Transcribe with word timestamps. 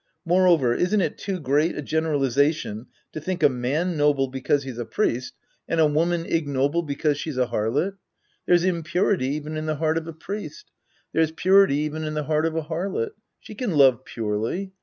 Moreover, 0.25 0.73
isn't 0.73 0.99
it 1.01 1.19
too 1.19 1.39
great 1.39 1.77
a 1.77 1.81
gene 1.83 2.05
ralization 2.05 2.87
to 3.13 3.21
tliinic 3.21 3.43
a 3.43 3.49
man 3.49 3.95
noble 3.95 4.27
because 4.29 4.63
he's 4.63 4.79
a 4.79 4.83
priest 4.83 5.33
Sc. 5.33 5.33
I 5.33 5.35
The 5.35 5.35
Priest 5.35 5.35
and 5.67 5.79
His 5.79 5.79
Disciples 5.79 5.79
les 5.79 5.79
and 5.79 5.79
a 5.79 5.93
woman 5.93 6.33
ignoble 6.33 6.81
because 6.81 7.17
she's 7.19 7.37
a 7.37 7.45
harlot? 7.45 7.93
There's 8.47 8.63
impurity 8.65 9.27
even 9.27 9.57
in 9.57 9.67
the 9.67 9.75
heart 9.75 9.99
of 9.99 10.07
a 10.07 10.13
priest. 10.13 10.71
There's 11.13 11.31
purity 11.31 11.75
even 11.81 12.03
in 12.03 12.15
the 12.15 12.23
heart 12.23 12.47
of 12.47 12.55
a 12.55 12.63
harlot. 12.63 13.11
She 13.41 13.53
can 13.53 13.73
love 13.75 14.03
purely. 14.03 14.71